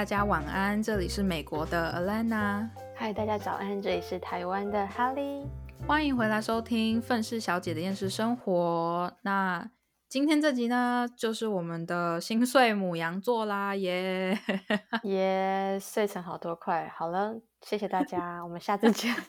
[0.00, 2.66] 大家晚安，这里是美国的 Alana。
[2.96, 5.44] 嗨，大家早安，这里是台湾的 Holly。
[5.86, 9.12] 欢迎回来收听《愤世小姐的厌世生活》。
[9.20, 9.70] 那
[10.08, 14.38] 今天这集呢，就是我们的心碎母羊座啦，耶
[15.04, 16.90] 耶，碎成好多块。
[16.96, 19.14] 好了，谢谢大家，我们下次见。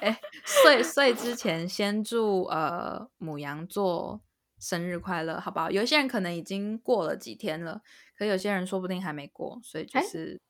[0.00, 4.22] 哎，睡睡之前先祝呃母羊座
[4.64, 5.70] 生日快乐，好不好？
[5.70, 7.82] 有一些人可能已经过了几天了，
[8.16, 10.40] 可有些人说不定还没过，所以就是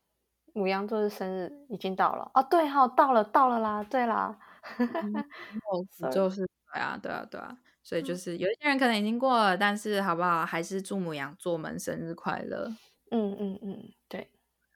[0.52, 2.42] 母羊座的生日已经到了哦。
[2.48, 4.38] 对哈，到了到了啦，对啦，
[6.12, 10.46] 就是对啊对啊对啊，所以就是有一些人可能已经过了，但是好不好？
[10.46, 12.70] 还是祝母羊座们生日快乐。
[13.10, 14.30] 嗯嗯嗯，对。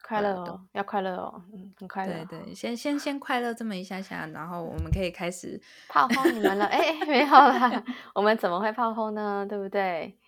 [0.09, 2.25] 快乐哦，要快乐哦，嗯，很快乐。
[2.25, 6.65] 对对，先先先快乐这么一下下，然后我们可以开始 炮轰你们了。
[6.65, 7.85] 哎， 没有啦，
[8.15, 9.45] 我们怎么会炮轰呢？
[9.47, 10.19] 对不对？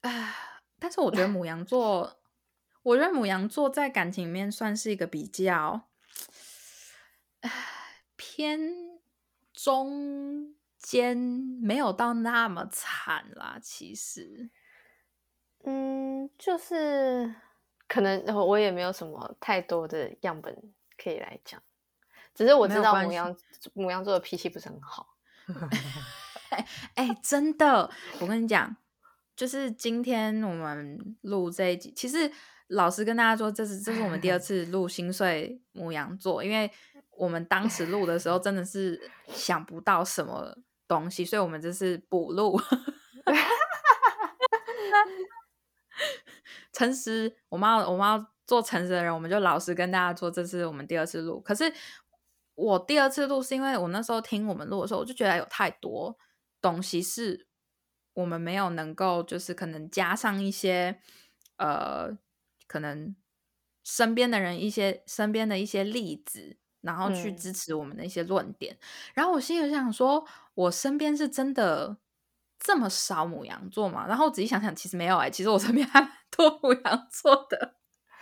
[0.00, 0.34] 啊，
[0.80, 2.18] 但是我觉得母羊座，
[2.82, 5.82] 我觉得母羊座在感情里面算是一个比较，
[8.16, 8.98] 偏
[9.52, 13.60] 中间，没有到那么惨啦。
[13.62, 14.50] 其实，
[15.62, 17.32] 嗯，就是。
[17.88, 20.56] 可能我也没有什么太多的样本
[20.96, 21.62] 可以来讲，
[22.34, 23.36] 只是我知道母羊
[23.74, 25.14] 母羊座的脾气不是很好。
[26.94, 28.76] 哎，真的，我跟你讲，
[29.36, 32.30] 就是今天我们录这一集，其实
[32.68, 36.70] 老实跟大家说，这是这是我们第二 次录心碎母羊座，因为
[37.10, 40.56] 我们当时录的时候真的是想不到什么
[40.88, 42.60] 东西，所以我们这是补录。
[46.76, 51.40] 诚实，我们要我们要做诚实的人，我们就老实跟大家说，这是我们第二次录。
[51.40, 51.72] 可是
[52.54, 56.18] 我第二次录是因为我那时候听我们录的时候，我就觉得有太多
[56.60, 57.46] 东西是
[58.12, 61.00] 我们没有能够，就是可能加上一些
[61.56, 62.10] 呃，
[62.66, 63.16] 可能
[63.82, 68.76] 身边的人一些身边的一些例子，然后去支持我们的一些论点。
[69.14, 71.96] 然后我心里想说，我身边是真的。
[72.58, 74.06] 这么少母羊座嘛？
[74.06, 77.74] 然后仔细想想，其实没有哎，其实我身边还蛮多母羊座的。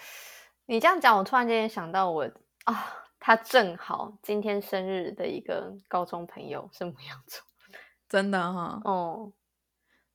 [0.66, 2.30] 你这样讲，我突然间想到我
[2.64, 2.86] 啊，
[3.20, 7.42] 他正好今天生日的一个高中朋友是母羊座，
[8.08, 8.80] 真的哈。
[8.84, 9.32] 哦，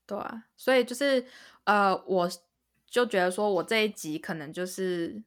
[0.06, 1.25] 对啊，所以就是
[1.63, 2.29] 呃，我
[2.85, 5.24] 就觉得说我这一集可能就是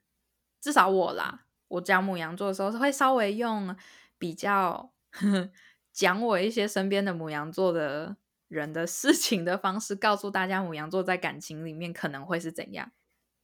[0.61, 3.77] 至少我啦，我讲母羊座的时候是会稍微用
[4.19, 4.93] 比较
[5.93, 8.17] 讲我一些身边的母羊座的。
[8.53, 12.93] 人的事情的方式，告诉大家母羊座在感情里面可能会是怎样。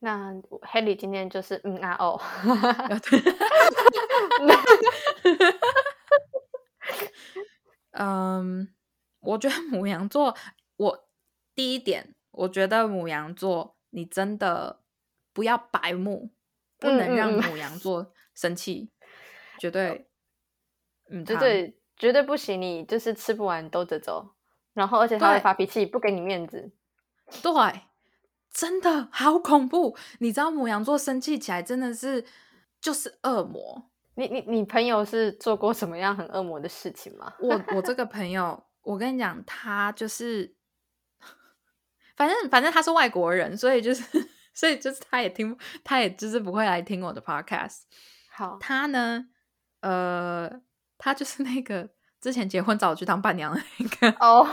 [0.01, 2.21] 那 Haley 今天就是嗯啊哦，
[7.93, 8.69] 嗯，
[9.21, 10.37] 我觉得母羊座，
[10.77, 11.09] 我
[11.55, 14.83] 第一点，我觉得母羊座，你真的
[15.33, 16.31] 不要白目，
[16.79, 18.93] 不能让母羊座生气，
[19.59, 20.07] 绝对，
[21.11, 24.35] 嗯，绝对绝对不行，你就是吃不完兜着走。
[24.79, 26.71] 然后，而且他会发脾气，不给你面子。
[27.43, 27.53] 对，
[28.53, 29.97] 真的好恐怖。
[30.21, 32.25] 你知道母羊座生气起来真的是
[32.81, 33.91] 就是恶魔。
[34.15, 37.35] 你你你朋友是做过什么样很恶魔的事情吗？
[37.41, 40.55] 我 我这个朋友，我跟你讲，他就是，
[42.17, 44.05] 反正反正他是外国人，所以就是
[44.55, 47.83] 所以就是他也听，他也就是不会来听我的 podcast。
[48.31, 49.27] 好，他呢，
[49.81, 50.49] 呃，
[50.97, 51.91] 他就是那个。
[52.21, 54.47] 之前结婚找我去当伴娘的那个哦，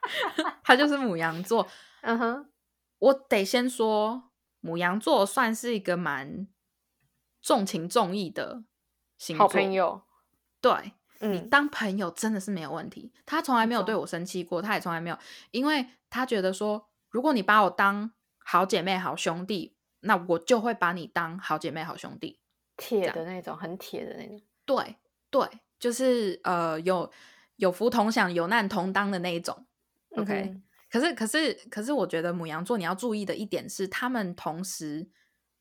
[0.64, 1.66] 他就是母羊座。
[2.00, 2.50] 嗯哼，
[2.98, 4.30] 我得先说，
[4.60, 6.48] 母羊座算是一个蛮
[7.40, 8.64] 重情重义的
[9.18, 9.46] 星座。
[9.46, 10.02] 好朋友，
[10.60, 13.12] 对，你当朋友真的是没有问题。
[13.24, 15.18] 他从来没有对我生气过，他也从来没有，
[15.50, 22.40] 因为他觉得说，如果你把我当好姐妹、好兄弟，那我就会把你当好姐妹、好兄弟，
[22.76, 24.40] 铁的那种，很铁的那种。
[24.64, 24.96] 对
[25.30, 25.48] 对。
[25.82, 27.10] 就是呃有
[27.56, 29.66] 有福同享有难同当的那一种
[30.16, 30.56] ，OK。
[30.88, 35.08] 可是可是可是，我觉得母羊座你要注意的一点是，他们同时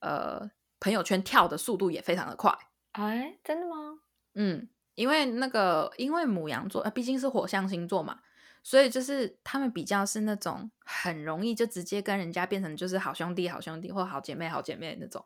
[0.01, 2.55] 呃朋友圈跳的速度也非常的快。
[2.91, 4.01] 哎，真的吗？
[4.35, 8.19] 嗯，因为那个因为母羊座呃毕竟是火象星座嘛，
[8.61, 15.25] 所以就是他们比较是那种很容易就直接跟人家变成就是好兄弟好兄弟或好姐妹好姐妹那种。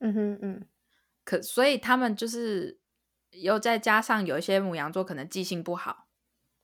[0.00, 0.66] 嗯哼嗯。
[1.24, 2.80] 可所以他们就是。
[3.40, 6.06] 又再加上有一些母羊座可能记性不好，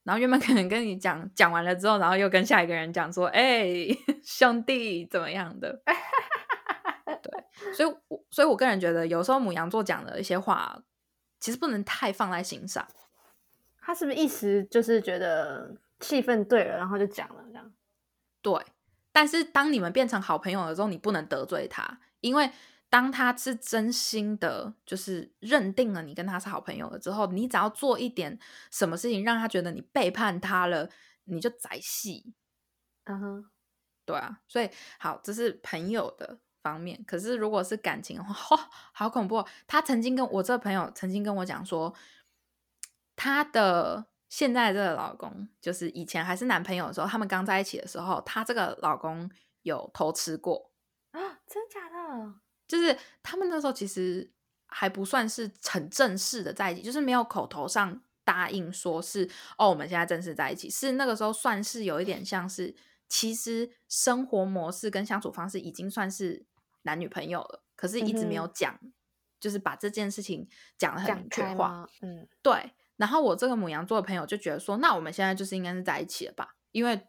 [0.05, 3.87] 然后原本可能跟你讲讲完了之后，然后又跟下一个人讲说：“哎，
[4.25, 5.83] 兄弟怎么样的？”
[7.23, 10.83] 对，所以，我所以我个人觉得，有时候母羊座讲的一些话，
[11.39, 12.87] 其实不能太放在心上。
[13.83, 17.73] 他是不是一时就是觉得气氛对了，然后就讲了这样？
[18.41, 18.55] 对，
[19.13, 22.51] 但是当你们变成好朋友的时候，你不能得罪他，因为
[22.91, 28.39] 当他是真心的，就是认定了你跟他是好朋友了之后，你只要做一点
[28.71, 30.91] 什么事情让他觉得你背叛他了，
[31.25, 32.35] 你就宰戏。
[33.05, 33.51] 嗯哼，
[34.05, 37.03] 对啊，所以好，这是朋友的方面。
[37.07, 39.43] 可是如果是感情的话， 哇，好恐怖！
[39.67, 41.95] 他曾经跟我这个朋友曾经跟我讲说，
[43.17, 44.07] 他的。
[44.31, 49.29] 现在这个老公，就是以前还是男朋友的时候，他们刚在一起的时候，他这个老公
[49.63, 50.71] 有偷吃过
[51.11, 51.41] 啊？
[51.49, 52.35] 真假的？
[52.71, 54.31] 就是他们那时候其实
[54.69, 59.29] 还不算是很正式的在一起，就是没有口头上答应说是
[59.59, 62.73] 哦，我们现在正式在一起，是那个时候算是有一点像是，
[63.09, 66.47] 其实生活模式跟相处方式已经算是
[66.83, 68.79] 男女朋友了，可是一直没有讲，
[69.41, 71.89] 就是把这件事情讲的很明确化。
[72.03, 72.73] 嗯，对。
[72.97, 76.55] 然后我这个母羊座的朋友就觉得说，那我们现在就是应该是在一起了吧？
[76.71, 77.09] 因为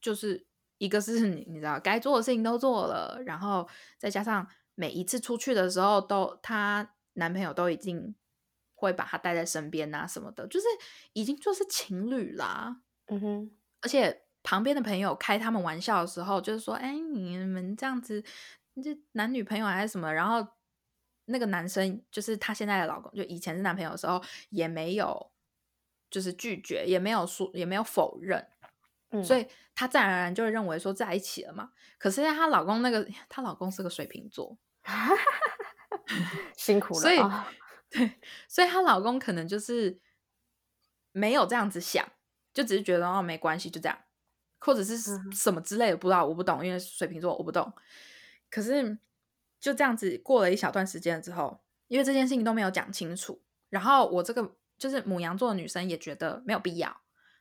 [0.00, 0.44] 就是
[0.78, 4.44] 一个是 你你知道该做的事情都做了，然后再加上
[4.78, 8.14] 每一次出去的时候，都她男朋友都已经
[8.74, 10.66] 会把她带在身边啊什么的，就是
[11.12, 12.80] 已经就是情侣啦。
[13.06, 18.22] 嗯哼，而且旁边的朋友开他们玩笑的时候，就是说，哎，你们这样子，
[18.82, 20.14] 这男女朋友还是什么？
[20.14, 20.46] 然后。
[21.30, 25.30] 那个男生就是她现在的老公，就以前是男朋友的时候，也没有
[26.10, 28.48] 就是拒绝，也没有说，也没有否认，
[29.10, 31.70] 嗯，所以她自然而然就会认为说在一起了嘛。
[31.98, 34.56] 可是她老公那个，她老公是个水瓶座，
[36.56, 37.18] 辛苦了，所以
[37.90, 38.18] 对，
[38.48, 40.00] 所以她老公可能就是
[41.12, 42.06] 没有这样子想，
[42.52, 43.98] 就只是觉得哦没关系，就这样，
[44.60, 44.98] 或者是
[45.32, 47.72] 什么之类的，不知道，我不懂，因为水瓶座我不懂，
[48.50, 48.98] 可是。
[49.60, 57.00] 就这样子过了一小段时间之后，因为这件事情都没有讲清楚，然后我这个就是母羊座的女生也觉得没有必要，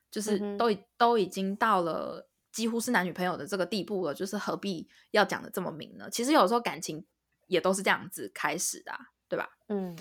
[0.09, 0.65] 就是都
[0.97, 6.09] 都已经到了几乎是男女朋友的这个地步了，就是何必要讲的这么明呢？
[6.09, 7.05] 其实有时候感情
[7.47, 8.93] 也都是这样子开始的，
[9.27, 9.49] 对吧？
[9.69, 9.97] 嗯。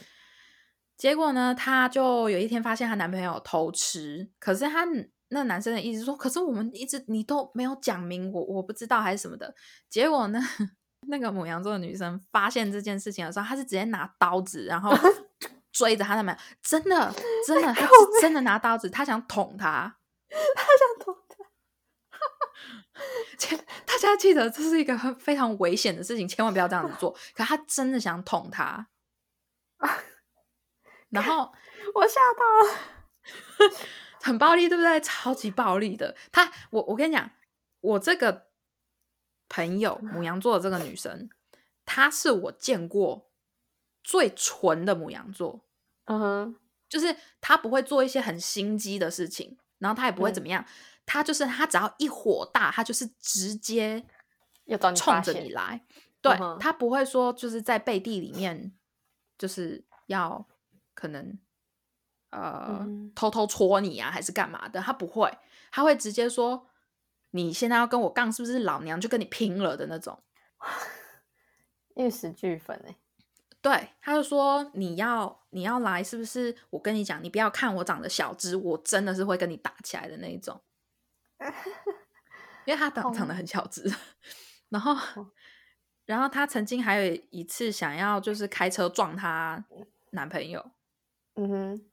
[0.97, 4.87] 结果呢，她就有一天发现她男朋友偷吃，可是她
[5.29, 9.55] 那男生的意思说，可是我们一直你都没有讲明，我我不知道还是什么的。
[9.91, 10.41] 结果呢？
[11.09, 14.91] 那个母羊座的女生发现这件事情的时候，她是直接拿刀子，然后
[15.71, 17.15] 追着她男朋友，真的，
[17.47, 19.99] 真的，她 是真的拿刀子，她想捅他，
[20.31, 20.66] 她想捅他。
[23.87, 27.17] 大家记得这是一个非常危险的事情，千万不要这样子做。
[27.35, 28.89] 可他真的想捅他，
[31.11, 31.53] 然后
[31.95, 33.77] 我吓到了，
[34.23, 35.01] 很暴力，对不对？
[35.01, 36.17] 超级暴力的。
[36.31, 37.31] 他，我，我跟你讲，
[37.81, 38.47] 我这个。
[39.49, 41.31] 朋友，母羊座的这个女生，
[41.85, 43.31] 她是我见过
[44.03, 45.65] 最纯的母羊座。
[46.07, 46.57] 嗯哼，
[46.89, 50.67] 就是她不会做一些很心机的事情，然后她也不会怎么样。
[51.07, 54.05] 她就是他只要一火大，他就是直接
[54.65, 55.83] 要冲着你来。
[56.21, 58.75] 对他不会说就是在背地里面
[59.39, 60.47] 就是要
[60.93, 61.39] 可能
[62.31, 64.81] 呃偷偷戳你啊，还是干嘛的？
[64.81, 65.33] 他不会，
[65.71, 66.67] 他会直接说。
[67.31, 70.23] 你现在要跟我杠，是不是老娘就跟你拼了的那种？
[71.97, 72.97] 玉石俱焚哎！
[73.61, 76.57] 对，他就说你要你要来，是不是？
[76.71, 80.59] 我跟你讲，你不要看我长得小只，我真的是会跟你打起来的那一种。
[82.65, 83.83] 因为他长长得很小只，
[84.69, 84.97] 然后
[86.05, 89.65] 然后他曾经还有一次想要就是开车撞他
[90.11, 90.71] 男朋友。
[91.35, 91.85] 嗯哼，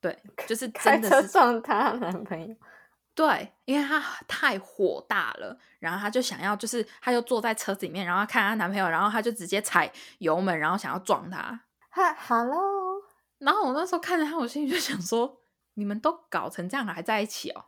[0.00, 2.54] 对，就是开车撞他男朋友。
[3.14, 11.60] 对，因为她太火大了，然后她就想要，就是她就坐在车子里面，然后看她男朋友，然后她就直接踩油门，然后想要撞他。
[11.90, 13.02] 哈，Hello。
[13.36, 15.42] 然后我那时候看着他，我心里就想说：
[15.74, 17.66] 你们都搞成这样了，还在一起哦？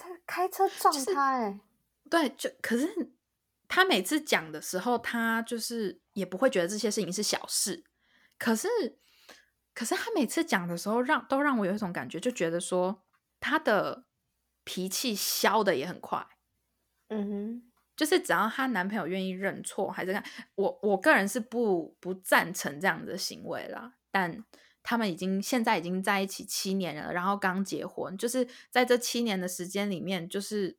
[0.00, 1.60] 他开车撞他，哎，
[2.08, 3.12] 对，就可是
[3.68, 7.84] 他每次讲的时候，他就是也不会觉得这些事情是小事。
[8.38, 8.68] 可是，
[9.74, 13.04] 可是他每次讲的时候，让都让我有一种感觉，就觉得说
[13.38, 14.06] 他的。
[14.62, 16.24] 脾气消的也很快，
[17.08, 20.22] 嗯哼，就是只要她男朋友愿意认错，还是看
[20.54, 23.94] 我我个人是不不赞成这样的行为啦。
[24.12, 24.44] 但
[24.90, 30.76] 他们已经现在已经在一起七年了，然后刚结婚，就是在这七年的时间里面，就是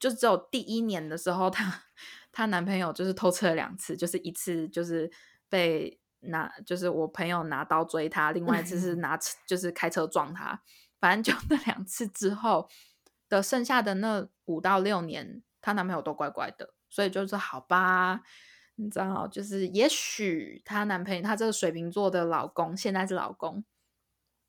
[0.00, 1.84] 就只有第一年的时候，她
[2.32, 5.08] 她男朋友就是偷吃了两次，就是一次就是
[5.48, 9.16] 被拿，就是我朋友拿刀追她，另外一次是 拿
[9.46, 10.60] 就是开车撞她，
[10.98, 12.68] 反正就 那两次之后。
[13.28, 18.20] 的剩下的那五到六年，她男朋友都乖乖的，所以就是好吧，
[18.76, 23.64] 你知道，就是也许她男朋友，她这个水瓶座的老公，现在是老公，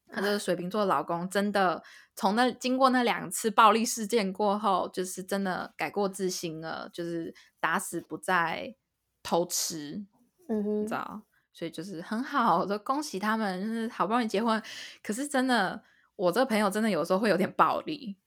[0.07, 1.83] 她这个水瓶座的老公真的
[2.15, 8.75] 从那经过那两次暴力事件过后，就是真的改过自新了，就是打死不再
[9.21, 10.05] 偷吃，
[10.47, 11.23] 嗯哼，知道？
[11.51, 14.59] 所以就是很好的，恭喜他们，就是好不容易结婚。
[15.03, 15.83] 可是真的，
[16.15, 18.17] 我这个朋友真的有时候会有点暴力。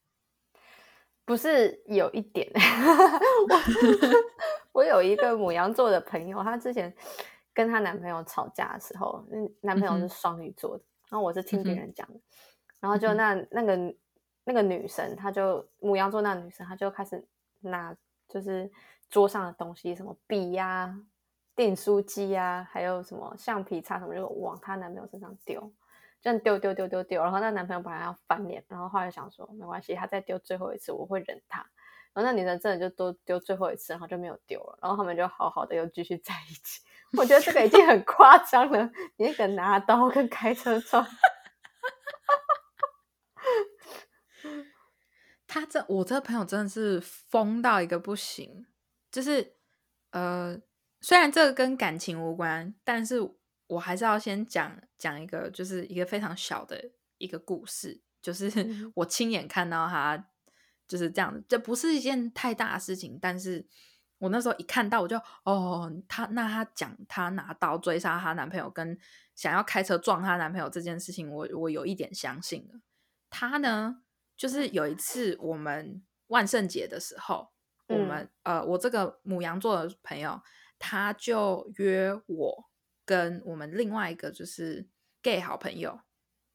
[1.24, 2.48] 不是有一点，
[3.48, 3.48] 我
[4.76, 6.94] 我有一个母羊座的朋友，她之前
[7.54, 12.20] 跟她男朋友吵架的时候，那男朋友是双鱼座的，然后我是听别人讲的，
[12.78, 13.94] 然后就那那个
[14.44, 17.26] 那个女生，她就母羊座那女生，她就开始
[17.60, 17.96] 拿
[18.28, 18.70] 就是
[19.08, 20.94] 桌上的东西，什么笔呀、
[21.54, 25.72] 订书机呀，还有什么橡皮擦什么，就往她男朋友身上丢。
[26.20, 31.64] 这样丢丢丢丢丢，然后那男朋友本来要翻脸，然后后来想说没关系，他再丢最后一次，我会忍他。
[32.16, 36.80] 然后那女生真的就都丢最后一次，然后就没有丢了，然后他们就好好的又继续在一起。
[37.18, 41.06] 我觉得这个已经很夸张了，你那个拿刀跟开车撞，
[45.46, 48.66] 他这我这个朋友真的是疯到一个不行，
[49.12, 49.56] 就是
[50.12, 50.58] 呃，
[51.02, 53.36] 虽然这个跟感情无关，但是。
[53.68, 58.48] 我还是要先讲讲一个，就是一个非常小的一个故事，就是
[58.94, 60.28] 我亲眼看到他
[60.86, 63.66] 就是这样，这不是一件太大的事情，但是
[64.18, 68.98] 我那时候一看到，我就哦，她那她讲她拿刀追杀她男朋友，跟
[69.34, 72.80] 想要开车撞她男朋友这件事情，我我有一点相信了。
[73.30, 74.02] 他呢，
[74.36, 77.48] 就是有一次我们万圣节的时候，
[77.88, 80.40] 我们呃，我这个母羊座的朋友，
[80.78, 82.66] 他就约我。
[83.08, 84.88] 跟我们另外一个就是
[85.22, 86.00] gay 好朋友，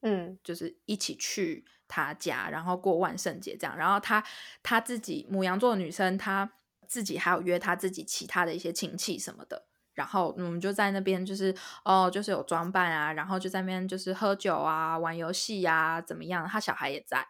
[0.02, 3.76] 嗯，就是一起去他家，然后过万圣节这样。
[3.76, 4.22] 然后他
[4.62, 6.52] 他自己母羊座的女生，她
[6.86, 9.66] 自己还有约她自己其他的一些亲戚什么的。
[9.94, 11.54] 然后我们就在那边，就是
[11.84, 16.48] 哦，就是有装扮啊，然后就在那边就是喝酒啊、玩游戏呀，怎么样？
[16.48, 17.26] 他小孩也在。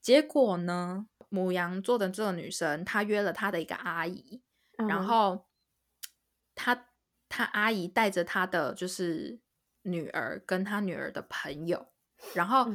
[0.00, 4.42] 结果呢，母羊座的这个女生，她约了她的一个阿姨，
[4.88, 5.46] 然后
[6.54, 6.86] 她。
[7.34, 9.40] 她阿姨带着她的就是
[9.82, 11.86] 女儿跟他女儿的朋友，
[12.34, 12.72] 然后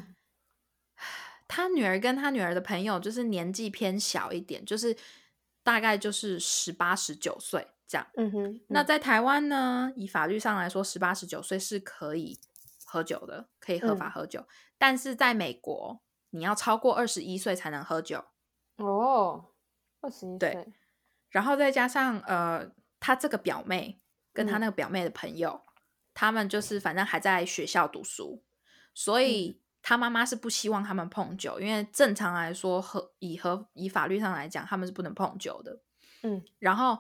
[1.48, 4.96] 他女儿跟他女儿的朋友就是年纪偏小一点，就是
[5.64, 8.06] 大概就是十八十九岁这样。
[8.16, 8.62] 嗯哼。
[8.70, 12.40] 那在台湾呢，以法律上来说，十八十九岁是可以
[12.86, 14.46] 喝酒的，可以合法喝酒。
[14.78, 18.26] 但是在美国，你要超过二十一岁才能喝酒。
[18.78, 19.54] 哦，
[20.02, 20.74] 二十一岁。
[21.30, 24.02] 然后再加上呃，他这个表妹。
[24.34, 25.60] 跟他那个表妹的朋友，
[26.20, 28.42] 他们就是反正还在学校读书，
[28.92, 35.80] 所以他妈妈是不希望他们碰酒，因为正常来说，和以和以法律上来讲，他们是不能碰酒的。
[36.24, 37.00] 嗯，然后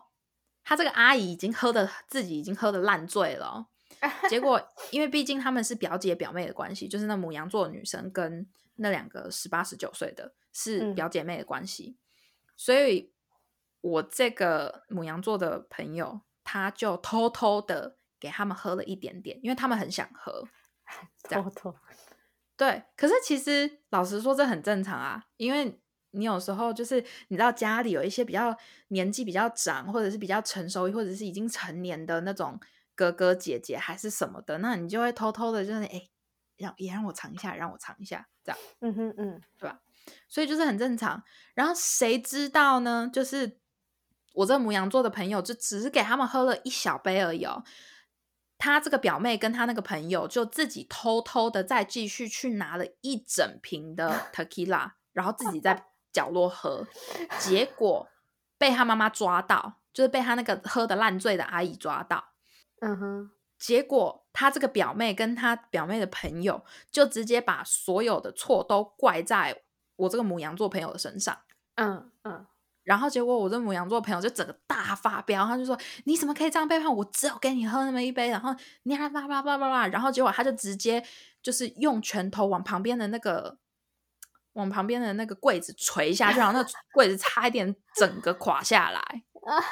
[0.63, 3.65] 他这个阿姨已经喝的自己已经喝的烂醉了，
[4.29, 11.97] 结果因为毕竟他们是表姐表妹的关系，就是那母羊座女生跟那两个十八十九岁的是表姐妹的关系，
[12.55, 13.11] 所以
[13.81, 16.21] 我这个母羊座的朋友。
[16.49, 20.43] 他就偷偷的给他们喝了一点点，因为他们很想喝。
[21.29, 21.75] 偷偷
[22.55, 25.79] 对，可是其实老实说，这很正常啊，因为
[26.11, 28.55] 你有时候就是你知道家里有一些比较
[28.87, 32.59] 年纪比较长，或者是比较成熟，或者是已经成年的那种
[32.95, 36.07] 哥哥姐姐还是什么的，那你就会偷偷的，就是哎，
[36.55, 39.81] 让也让我尝一下，让我尝一下，这样，嗯哼嗯，对吧？
[40.29, 41.21] 所以就是很正常。
[41.53, 43.09] 然后谁知道呢？
[43.11, 43.59] 就是。
[44.33, 47.63] 我这母羊座的朋友就只是给他们喝了一小杯而已哦。
[48.57, 56.87] 他这个表妹跟他那个朋友就自己偷偷的再继续去拿了一整瓶的 tequila，然后自己在角落喝，
[57.39, 58.07] 结果
[58.57, 62.33] 被他妈妈抓到，就是被他那个喝的烂醉的阿姨抓到。
[62.79, 69.63] 嗯哼，结果他这个表妹跟他表妹的朋友就直接把所有的错都怪在
[69.95, 71.37] 我这个母羊座朋友的身上。
[71.75, 72.47] 嗯嗯。
[72.87, 77.03] 然后结果我这母羊座朋友就整个大发飙，他就说：“你怎么可以这样背叛我？
[77.11, 81.03] 只有给你喝那么一杯，然后你还叭叭叭叭叭。”然后结果他就直接
[81.41, 83.57] 就是用拳头往旁边的那个
[84.53, 86.65] 往旁边的那个柜子捶下去，然后那
[86.95, 89.23] 柜子差一点整个垮下来，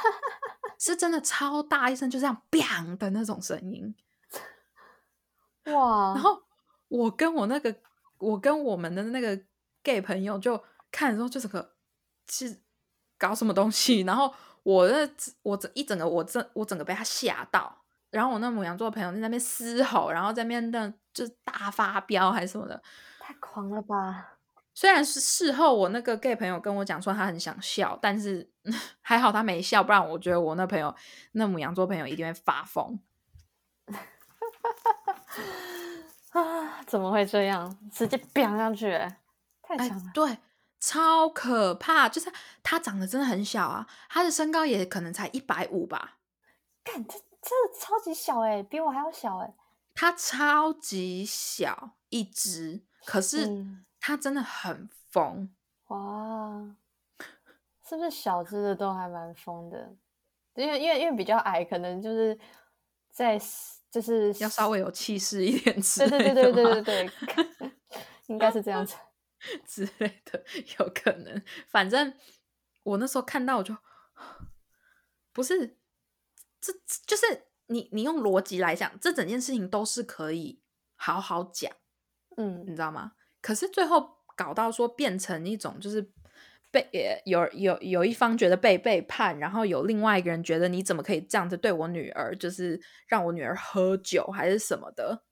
[0.78, 3.96] 是真的超大一声，就这样 “bang” 的那种声音。
[5.72, 6.14] 哇！
[6.14, 6.44] 然后
[6.90, 7.74] 我跟我那个
[8.18, 9.40] 我跟我们的那个
[9.82, 11.76] gay 朋友就看的时候，就整个
[12.28, 12.60] 其实。
[13.18, 14.02] 搞什么东西？
[14.02, 17.76] 然后我这我这一整个我这我整个被他吓到，
[18.10, 22.82] 然后我那母羊座的朋友在那边嘶吼，然后在那边的就大发飙还是什么的，
[23.20, 24.34] 太狂了吧！
[24.74, 28.50] 虽然是事后我那个 gay 朋友跟我讲说他很想笑，但是
[29.02, 30.94] 还好他没笑，不然我觉得我那朋友
[31.32, 33.00] 那母羊座朋友一定会发疯。
[36.32, 37.78] 啊，怎么会这样？
[37.90, 39.18] 直接飙上去、欸，
[39.62, 40.38] 太哎强了。，对，
[40.86, 46.18] 超可怕，就是他长得真的很小啊，他的身高也可能才一百五吧，
[46.84, 47.50] 看这这
[47.80, 49.52] 超级小哎、比我还要小哎、
[49.96, 55.50] 他超级小一只，可是嗯他真的很疯。
[55.88, 56.76] 哇，
[57.90, 59.92] 是不是小只的都还蛮疯的？
[60.54, 62.38] 因为因为因为比较矮，可能就是
[63.12, 63.42] 在
[63.90, 67.12] 就是要稍微有气势一点之对类的对对对对吗对
[67.58, 67.72] 对，
[68.28, 68.96] 应该是这样子。
[69.68, 70.44] 之类的，
[70.80, 71.42] 有可能。
[71.68, 72.14] 反正
[72.84, 73.76] 我那时候看到我就
[75.34, 75.78] 不是，
[76.62, 76.74] 这
[77.06, 77.26] 就是
[77.68, 80.62] 你你用逻辑来讲，这整件事情都是可以
[80.96, 81.72] 好好讲，
[82.38, 83.14] 嗯你知道吗？
[83.42, 86.12] 可是最后搞到说变成一种就是
[86.72, 95.24] 被呃有有有一方觉得被背叛，然后有另外一个人觉得你怎么可以这样子对我女儿，就是让我女儿喝酒还是什么的，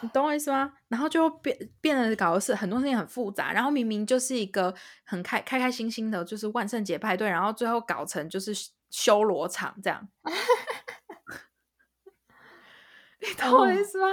[0.00, 0.72] 你懂我意思吗？
[0.88, 8.52] 然后就变变得搞的是很多事情很复杂，然后明明就是一个很开开开心心的，就是万圣节派对，然后最后搞成就是
[8.90, 10.08] 修罗场这样，
[13.20, 14.06] 你懂我意思吗？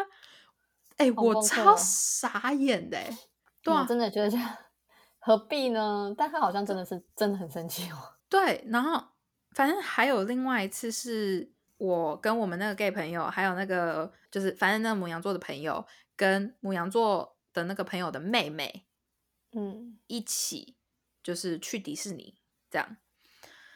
[0.97, 3.17] 哎、我超哦傻眼的、欸，
[3.63, 4.57] 对啊，真的觉得这样
[5.19, 6.13] 何必呢？
[6.17, 7.97] 但他好像真的是真的很生气哦。
[8.29, 9.03] 对，然后
[9.51, 15.83] 反正还有另外一次是我跟我们那个 gay 朋友，还有那个就是反正那个母羊座的朋友，
[16.15, 18.85] 跟母羊座的那个朋友的妹妹
[19.53, 20.77] 嗯一起，
[21.23, 22.37] 就是去迪士尼
[22.69, 22.97] 这样。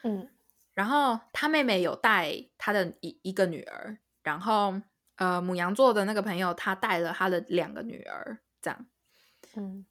[0.04, 0.28] 嗯
[0.72, 4.80] 然后他妹妹有带他的一一个女儿，然后
[5.16, 8.86] 呃母羊座的那个朋友他带了他的两个女儿，这样。
[9.56, 9.84] 嗯，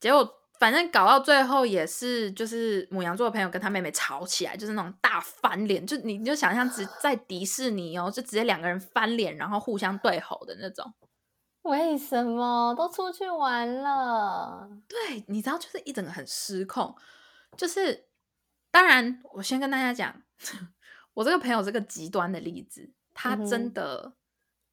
[0.00, 10.92] 结果反正搞到最后也是，就是母羊座的朋友跟他妹妹吵起来，就是那种大翻脸，就你你就想象只在迪士尼哦，就直接两个人翻脸，然后互相对吼的那种。
[11.62, 14.68] 为什么都出去玩了？
[14.86, 16.94] 对，你知道，就是一整个很失控。
[17.56, 18.06] 就是
[18.70, 20.22] 当然，我先跟大家讲，
[21.14, 24.14] 我这个朋友是个极端的例子，他真的。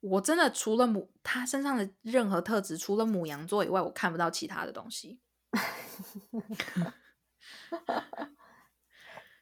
[0.02, 5.22] 我真的除了母，他身上的任何特质，除了母羊座以外，我看不到其他的东西。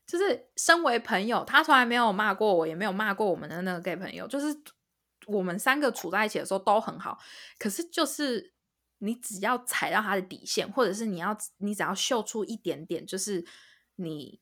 [0.05, 4.27] 就是身为朋友，他从来没有骂过我，也没有骂过我们的那个 gay 朋友。
[4.27, 4.47] 就是
[5.27, 7.17] 我们三个处在一起的时候都很好，
[7.57, 8.53] 可是就是
[8.97, 13.45] 你只要踩到他的底线，或者是你要你只要秀出一点点，就是
[13.95, 14.41] 你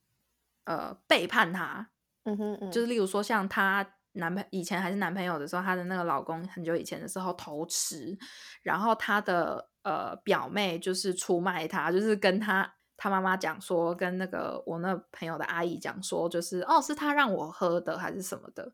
[0.66, 1.92] 呃背叛他，
[2.24, 8.18] 嗯哼嗯，就是例如说像她男朋以前还是男朋友的时候，她的那个老公很久以前的时候偷吃，
[8.64, 18.74] 然后她的呃表妹就是出卖她，就是跟她她妈妈讲说，跟那个我那朋友的阿姨讲说，就是哦是她让我喝的还是什么的，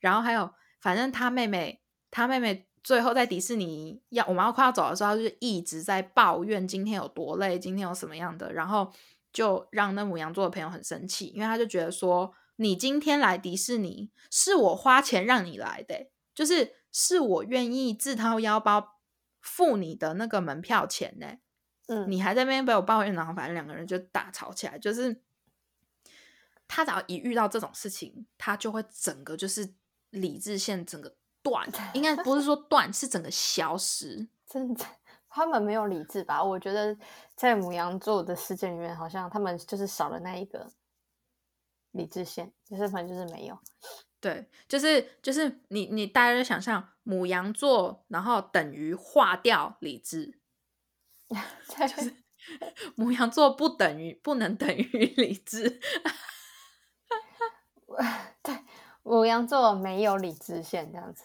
[0.00, 2.66] 然后还有反正她妹妹她妹妹。
[2.84, 8.92] 最后在迪士尼要我们要快要走的时候，就是一直在抱怨今天有多累，今天有什么样的，然后
[9.32, 18.96] 就让那母羊座的朋友很生气，因为他就觉得说，你今天来迪士尼是我花钱让你来的、就是是我愿意自掏腰包
[19.42, 21.26] 付你的那个门票钱呢、
[21.88, 24.78] 嗯你还在那边被我抱怨，然后反正两个人就大吵起来。
[24.78, 25.20] 就是
[26.66, 29.74] 他只要一遇到这种事情，他就会整个就是
[30.10, 34.26] 理智线整个断，应该 不是说断，是整个消失。
[34.46, 34.86] 真的，
[35.28, 36.42] 他们没有理智吧？
[36.42, 36.96] 我觉得
[37.34, 40.70] 在母羊座的世界里面，好像他们就是少了那一个
[41.90, 43.58] 理智线，就是反正就是没有。
[44.22, 50.38] 对，就是就是你你大家就想象母羊座，然后等于化掉理智，
[51.28, 52.14] 对，
[52.94, 55.80] 母羊座不等于不能等于理智。
[58.44, 58.56] 对，
[59.02, 61.24] 母羊座没有理智线这样子。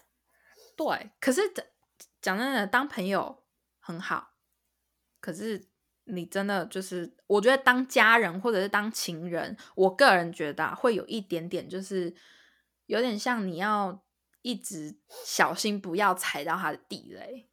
[0.75, 1.63] 对，可是讲
[2.19, 3.43] 讲真的，当朋友
[3.79, 4.33] 很好，
[5.21, 5.67] 可是
[6.05, 12.15] 你真的就是，我觉得当家人或者是当情人，我个人觉得、啊、会有一点点，就是
[12.87, 14.01] 有点像你要
[14.41, 17.49] 一直小心，不要踩到他的地雷。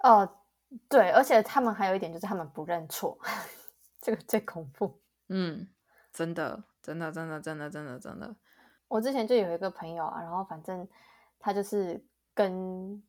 [0.00, 0.40] 哦，
[0.88, 3.18] 对，而且他们还有一点就是他们不认错，
[4.02, 5.00] 这个最恐怖。
[5.28, 5.68] 嗯，
[6.12, 8.36] 真的，真的，真的，真的，真的，真的，
[8.88, 10.86] 我之前就有一个朋友啊，然后反正
[11.38, 13.02] 他就是跟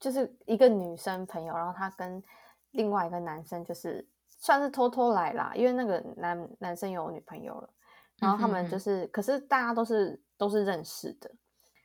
[0.00, 2.22] 就是一个女生朋友，然后他跟
[2.70, 7.70] 另外一个男生就是算是偷偷来啦，因为那个男男生有女朋友了，
[8.18, 11.30] 然后他们就是，可是大家都是都是认识的，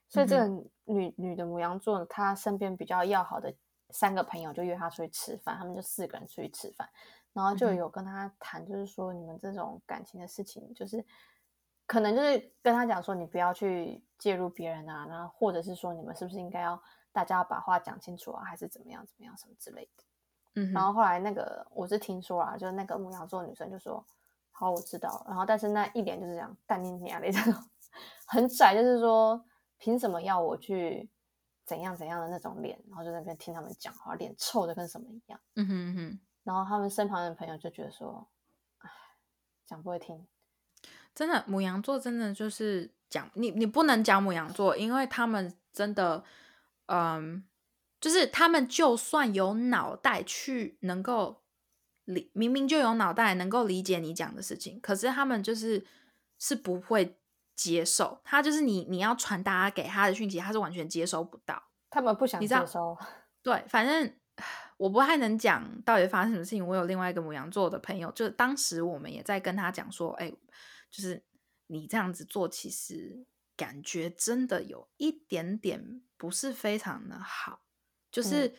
[0.07, 3.53] 所以这嗯个女女的母羊座，她身边比较要好的
[3.89, 6.89] 三个朋友就约她出去吃饭，他们就四个人出去吃饭，
[7.33, 11.05] 然后就有跟她谈，就是说你们这种感情的事情，就是
[11.85, 20.03] 可能就是跟她讲说，你不要去介入别人啊，然后或者是说你们是不是应该要大家要把话讲清楚啊，还是怎么样怎么样什么之类的。
[20.55, 24.05] 嗯，然后后来那个我是听说啊，就是那个母羊座女生就说
[24.61, 27.63] ：“好，我知道。”然后但是那一脸就是这样淡定下来这种，
[28.27, 29.43] 很拽，就是说
[29.77, 31.09] 凭什么要我去
[31.65, 35.39] 怎样怎样的那种脸，然后就在那边听他们讲话，脸臭的跟什么一样。
[35.55, 38.27] 嗯哼嗯哼，然后他们身旁的朋友就觉得说
[38.79, 38.89] ：“哎，
[39.65, 40.27] 讲不会听。
[41.13, 46.23] 真的母羊座真的就是讲你你不能讲母羊座，因为他们真的，
[46.85, 47.43] 嗯，
[47.99, 51.40] 就是他们就算有脑袋去能够
[52.05, 55.85] 理，明明就有脑袋能够理解你讲的事情，可是他们就是
[56.39, 57.17] 是不会
[57.55, 61.61] 接受，他就是你你要传达给他的讯息，他是完全接收不到。
[61.89, 62.97] 他们不想接收。
[63.43, 64.13] 对，反正
[64.77, 66.65] 我不太能讲到底发生什么事情。
[66.65, 70.31] 我有另外一个母羊座的朋友，就当时我们也在跟他讲说，哎、
[70.89, 71.23] 就是
[71.67, 73.25] 你这样子做，其实
[73.57, 77.61] 感觉真的有一点点不是非常的好。
[78.11, 78.55] 就是、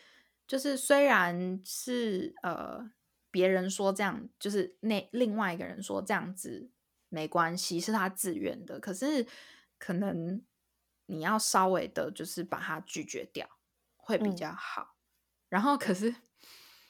[0.46, 2.90] 就是虽然是呃
[3.32, 6.70] 别人说这样，就是那另外一个人说这样子
[7.08, 9.26] 没关系，是他自愿的，可是
[9.76, 10.40] 可能
[11.06, 13.48] 你要稍微的，就是把他拒绝掉。
[14.04, 14.96] 会比嗯较好。
[15.48, 16.12] 然后可是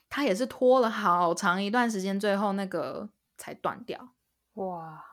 [0.08, 4.14] 他也是拖了好长一段时间，最后那个才断掉。
[4.54, 5.04] 哇，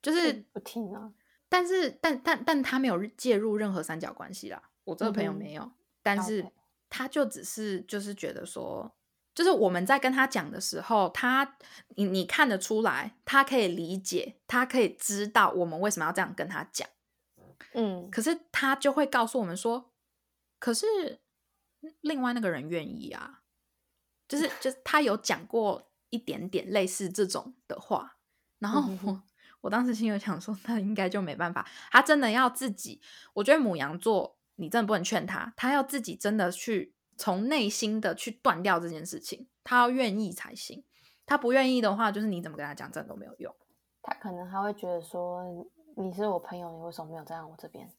[0.00, 1.12] 就是，不听啊。
[1.48, 4.70] 但是但但但他没有介入任何三角关系啦。
[4.84, 5.72] 我这个朋友没有，
[6.04, 6.52] 但是
[6.88, 8.94] 他就只是就是觉得说，
[9.34, 11.56] 就是我们在跟他讲的时候，他
[11.96, 16.88] 你你看得出来，他可以理解，他可以知道我们为什么要这样跟他讲。
[17.74, 19.92] 嗯，可是他就会告诉我们说，
[20.58, 21.20] 可是
[22.00, 23.42] 另外那个人愿意啊，
[24.26, 28.16] 就是就是他有讲过一点点类似这种的话，
[28.58, 29.22] 然后我
[29.60, 33.00] 我当时心里想说，那应该就没办法，他真的要自己，
[33.34, 40.82] 我觉得母羊座你真的不能劝他，他要自己真的去从内心的去断掉这件事情，他要愿意才行，
[41.26, 43.54] 他不愿意的话，就是你怎么跟他讲，真的都没有用。
[44.00, 45.44] 他可能还会觉得说，
[45.98, 47.92] 你是我朋友，你为什么没有站在我这边？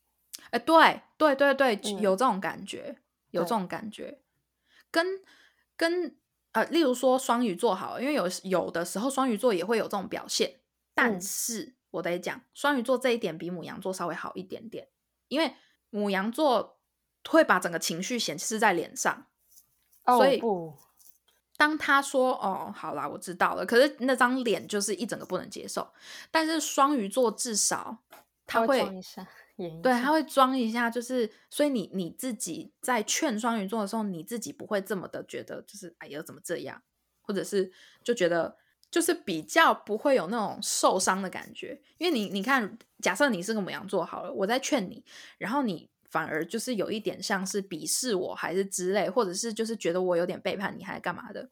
[0.50, 2.98] 哎，对对对对，嗯有这种感觉，
[3.30, 4.20] 有这对种感觉，
[4.90, 5.06] 跟
[5.78, 6.18] 跟
[6.54, 10.62] 呃，例如说双鱼座好了，因为有有的时候双鱼座也会有这种表现，
[10.96, 14.88] 但嗯是我得讲，双鱼座这一点比母羊座稍微好一点点，
[15.28, 15.54] 因为
[15.92, 16.81] 母羊座
[17.30, 19.28] 会把整个情绪显示在脸上，
[20.06, 20.74] 哦所以不，
[21.58, 25.94] 当他说“哦，好啦，我知道了”，可是那张脸就是一整个不能接受。
[26.32, 28.00] 但是双鱼座至少
[28.48, 28.82] 他会
[29.84, 36.82] 对，他会装一下，就是所以你你自己在劝双鱼座的时候，你自己不会这么的觉得，就是哎呀怎么这样，
[37.22, 37.72] 或者是
[38.04, 38.58] 就觉得
[38.90, 45.06] 就是比较不会有那种受伤的感觉，因为你你看，假设你是个母羊座好了，我在劝你，
[45.38, 51.50] 然后你反而就是有一点像是鄙视我还是之类，或者是就是觉得我有点背叛你还是干嘛的，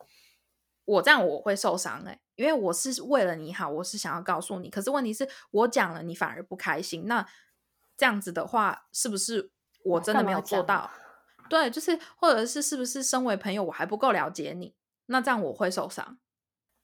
[0.86, 7.26] 我这样我会受伤哎、因为我是为了你好，我是想要告诉你，可是问题是我讲了你反而不开心，那
[7.96, 9.52] 这样子的话，是不是
[9.84, 10.92] 我真的没有做到？
[11.50, 14.76] 对，就是或者是是不是身为朋友我还不够了解你，
[15.08, 16.20] 那这样我会受伤。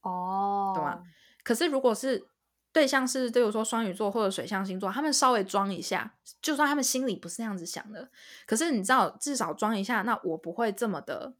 [0.02, 1.04] 哦，懂吗？
[1.44, 2.28] 可是如果是
[2.76, 8.12] 对象是，比如说双鱼座或者水象星座，他们稍微装一下，就算他们心里不是那样子想的，
[8.46, 11.36] 可是你知道，至少装一下，那我不会这么的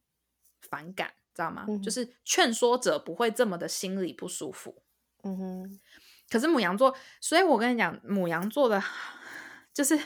[0.62, 1.66] 反感，知道吗？
[1.68, 4.82] 嗯就是劝说者不会这么的心里不舒服。
[5.24, 5.80] 嗯哼，
[6.30, 8.82] 可是母羊座，所以我跟你讲，母羊座的，
[9.74, 10.00] 就是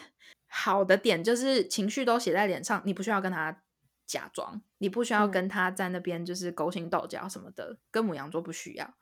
[0.48, 3.62] 好的点就是情绪都写在脸上，你不需要跟他
[4.04, 8.94] 假装，你不需要嗯跟他在那边就是勾心斗角什么的，跟母羊座不需要。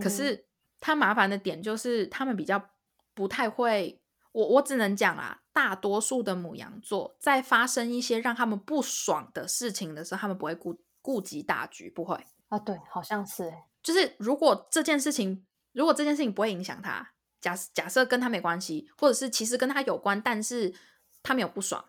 [0.00, 0.46] 可是
[0.82, 2.70] 他麻烦的点就是他们比较
[3.14, 12.16] 不太会，我我只能讲啊，大多数的母羊座在发生一些让他们不爽的事情的时候，他们不会顾顾及大局，不会。
[12.48, 20.74] 啊，对，好像是哎，就是如果这件事情，如果这件事情不会影响他，假假设跟他没关系，或者是其实跟他有关，但是
[21.22, 21.84] 他没有不爽，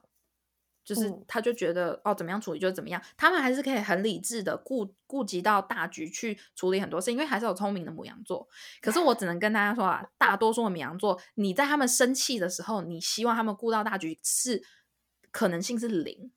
[0.83, 8.47] 就是嗯他就觉得、哦怎么样处理就怎么样，他们还是可以很理智的顾顾及到大局去处理很多事，因为还是有聪明的母羊座。
[8.81, 14.63] 可是我只能跟大家说啊，大多数的母羊座，你在他们生气的时候，你希望他们顾到大局是
[15.31, 16.31] 可能性是零，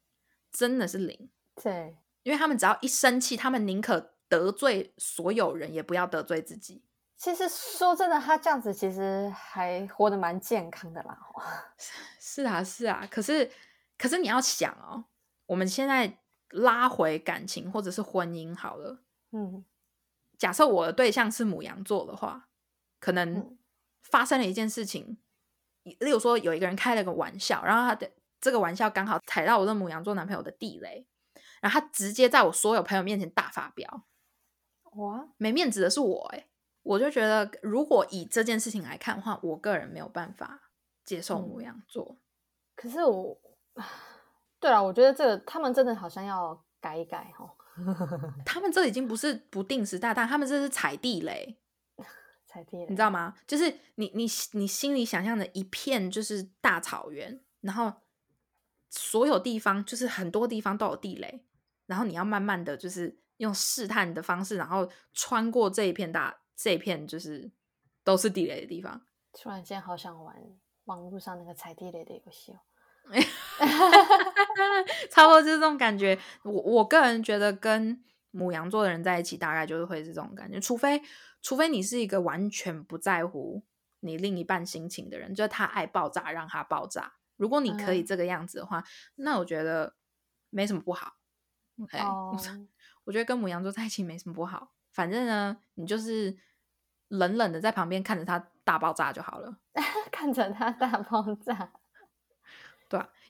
[0.53, 1.29] 真的是零。
[1.63, 6.83] 对，因为他们只要一生气，他们宁可得罪所有人，也不要得罪自己。
[7.17, 11.19] 其实说真的，他这样子其实还活得蛮健康的啦。
[12.21, 13.09] 是啊，是啊。
[13.11, 13.51] 可是，
[13.99, 15.05] 可是你要想哦，
[15.47, 16.19] 我们现在
[16.51, 19.03] 拉回感情或者是婚姻好了。
[19.33, 19.65] 嗯
[20.39, 22.49] 假设我的对象是母羊座的话，
[23.01, 23.59] 可能嗯
[24.03, 25.17] 发生了一件事情，
[25.83, 31.07] 例如说有一个人开了个玩笑，然后他的这个玩笑刚好踩到我的母羊座男朋友的地雷，
[31.63, 34.05] 然后他直接在我所有朋友面前大发飙，
[34.97, 36.47] 哇，没面子的是我哎、
[36.83, 40.71] 我就觉得如果以这件事情来看的话，我个人没有办法
[41.03, 42.19] 接受母嗯羊座。
[42.75, 43.41] 可是我，
[44.59, 47.51] 对啊，我觉得这个他们真的好像要改一改哦。
[48.47, 51.59] 他们这已经不是不定时炸弹，他们这是踩地雷，
[52.47, 53.35] 踩地雷，你知道吗？
[53.47, 57.93] 就是你你你心里想象的一片就是大草原，然后
[58.89, 61.45] 所有地方就是很多地方都有地雷，
[61.85, 67.53] 然后你要慢慢的就是用试探的方式，然后穿过这一片大这一片就是
[68.03, 69.03] 都是地雷的地方。
[69.35, 70.35] 突然间好想玩
[70.85, 72.61] 网络上那个踩地雷的游戏哦。
[75.11, 76.19] 差不多就是这种感觉。
[76.43, 81.01] 我我个人觉得跟母羊座的人在一起，大概就是会是这种感觉，除非
[81.41, 83.63] 除非你是一个完全不在乎
[84.01, 87.15] 你另一半心情的人，就是他爱爆炸让他爆炸。
[87.37, 88.85] 如果你可以嗯这个样子的话，
[89.17, 89.95] 那我觉得
[90.51, 91.15] 没什么不好。
[91.83, 92.37] OK，、哦，
[93.05, 96.37] 我觉得跟母羊座在一起没什么不好，反正呢，你就是
[97.09, 99.59] 冷冷的在旁边看着他大爆炸就好了。
[100.11, 101.73] 看着他大爆炸，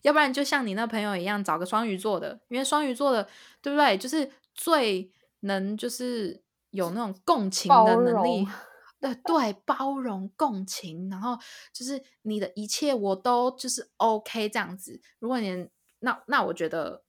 [0.07, 3.29] 要不然就像你那朋友一样，找个双鱼座的，因为双鱼座的，
[3.61, 3.99] 对不对？
[3.99, 6.41] 就是最能就是
[6.71, 8.47] 有那种共情的能力，
[9.01, 11.37] 对 对，包容共情，然后
[11.73, 15.01] 就是你的一切我都就是 OK 这样子。
[15.19, 17.03] 如果你那那我觉得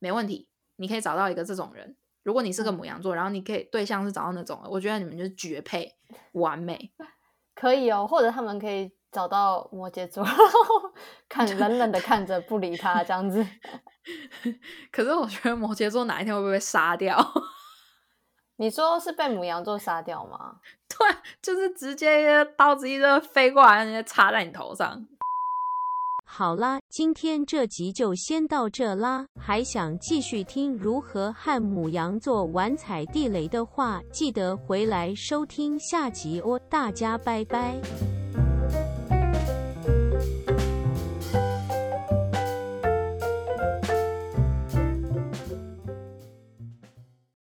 [0.00, 1.96] 没问题，你可以找到一个这种人。
[2.24, 5.96] 如果你是个嗯母羊座，然后你可以对象是找到那种，我觉得你们就是绝配，
[6.32, 6.92] 完美。
[7.54, 10.92] 可以哦，或者他们可以找到摩羯座，然 后
[11.28, 13.44] 看冷冷的看着不理他这样子。
[14.92, 17.18] 可是我觉得摩羯座哪一天会不会被杀掉？
[18.56, 20.56] 你说是被母羊座杀掉吗？
[20.88, 25.06] 对，就是直接刀子一扔飞过来，直接插在你头上。
[26.26, 29.26] 好啦，今天这集就先到这啦。
[29.40, 36.60] 还想继续听如何和母羊座玩踩地雷的话，记得回来收听下集哦。
[36.68, 37.74] 大家拜拜。